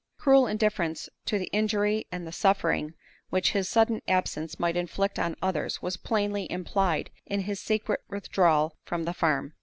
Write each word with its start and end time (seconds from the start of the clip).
Cruel 0.17 0.47
indifference 0.47 1.09
to 1.25 1.37
the 1.37 1.45
injury 1.53 2.07
and 2.11 2.25
the 2.25 2.31
suffering 2.31 2.95
which 3.29 3.51
his 3.51 3.69
sudden 3.69 4.01
absence 4.07 4.59
might 4.59 4.75
inflict 4.75 5.19
on 5.19 5.35
others 5.43 5.83
was 5.83 5.95
plainly 5.95 6.51
implied 6.51 7.11
in 7.27 7.41
his 7.41 7.59
secret 7.59 8.03
withdrawal 8.09 8.77
from 8.83 9.03
the 9.03 9.13
farm. 9.13 9.53